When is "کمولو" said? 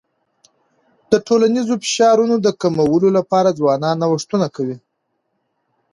2.61-3.09